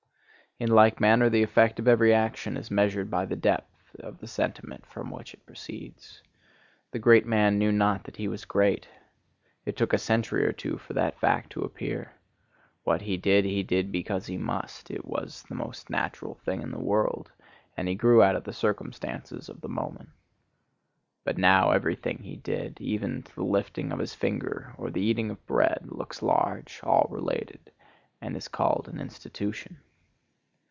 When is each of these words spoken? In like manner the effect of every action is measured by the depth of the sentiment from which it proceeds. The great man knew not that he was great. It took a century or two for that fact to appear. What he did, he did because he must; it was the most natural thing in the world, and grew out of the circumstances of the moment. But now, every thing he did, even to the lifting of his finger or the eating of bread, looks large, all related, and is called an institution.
In 0.59 0.69
like 0.69 1.01
manner 1.01 1.27
the 1.27 1.41
effect 1.41 1.79
of 1.79 1.87
every 1.87 2.13
action 2.13 2.55
is 2.55 2.69
measured 2.69 3.09
by 3.09 3.25
the 3.25 3.35
depth 3.35 3.95
of 3.95 4.19
the 4.19 4.27
sentiment 4.27 4.85
from 4.85 5.09
which 5.09 5.33
it 5.33 5.43
proceeds. 5.47 6.21
The 6.91 6.99
great 6.99 7.25
man 7.25 7.57
knew 7.57 7.71
not 7.71 8.03
that 8.03 8.17
he 8.17 8.27
was 8.27 8.45
great. 8.45 8.87
It 9.65 9.75
took 9.75 9.91
a 9.91 9.97
century 9.97 10.45
or 10.45 10.51
two 10.51 10.77
for 10.77 10.93
that 10.93 11.19
fact 11.19 11.49
to 11.53 11.63
appear. 11.63 12.11
What 12.83 13.01
he 13.01 13.17
did, 13.17 13.43
he 13.43 13.63
did 13.63 13.91
because 13.91 14.27
he 14.27 14.37
must; 14.37 14.91
it 14.91 15.03
was 15.03 15.41
the 15.49 15.55
most 15.55 15.89
natural 15.89 16.35
thing 16.35 16.61
in 16.61 16.69
the 16.69 16.77
world, 16.79 17.31
and 17.75 17.97
grew 17.97 18.21
out 18.21 18.35
of 18.35 18.43
the 18.43 18.53
circumstances 18.53 19.49
of 19.49 19.61
the 19.61 19.67
moment. 19.67 20.09
But 21.23 21.39
now, 21.39 21.71
every 21.71 21.95
thing 21.95 22.19
he 22.19 22.35
did, 22.35 22.79
even 22.79 23.23
to 23.23 23.33
the 23.33 23.43
lifting 23.43 23.91
of 23.91 23.97
his 23.97 24.13
finger 24.13 24.75
or 24.77 24.91
the 24.91 25.01
eating 25.01 25.31
of 25.31 25.43
bread, 25.47 25.87
looks 25.89 26.21
large, 26.21 26.81
all 26.83 27.07
related, 27.09 27.71
and 28.21 28.37
is 28.37 28.47
called 28.47 28.87
an 28.87 28.99
institution. 29.01 29.79